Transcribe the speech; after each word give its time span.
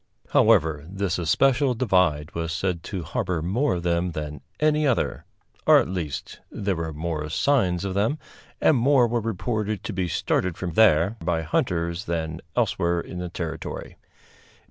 However, 0.29 0.83
this 0.89 1.19
especial 1.19 1.75
divide 1.75 2.33
was 2.33 2.51
said 2.53 2.81
to 2.85 3.03
harbor 3.03 3.43
more 3.43 3.75
of 3.75 3.83
them 3.83 4.13
than 4.13 4.41
any 4.59 4.87
other; 4.87 5.25
or, 5.67 5.77
at 5.77 5.87
least, 5.89 6.39
there 6.49 6.75
were 6.75 6.91
more 6.91 7.29
signs 7.29 7.85
of 7.85 7.93
them, 7.93 8.17
and 8.59 8.77
more 8.77 9.05
were 9.07 9.21
reported 9.21 9.83
to 9.83 9.93
be 9.93 10.07
started 10.07 10.57
from 10.57 10.71
there 10.73 11.17
by 11.23 11.43
hunters 11.43 12.05
than 12.05 12.41
elsewhere 12.55 12.99
in 12.99 13.19
the 13.19 13.29
territory. 13.29 13.95